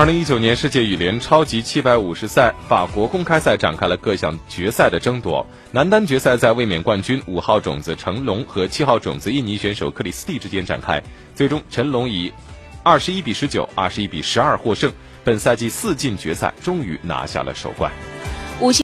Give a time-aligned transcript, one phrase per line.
[0.00, 5.46] 二零一九年世界羽联超级七百五十赛法国公开赛展开了各项决赛的争夺。
[5.72, 11.02] 男单决赛在卫冕冠军五号种子成龙和七号种子印尼选手克里斯蒂之间展开，
[11.34, 12.32] 最终成龙以
[12.82, 14.90] 二十一比十九、二十一比十二获胜，
[15.22, 17.92] 本赛季四进决赛，终于拿下了首冠。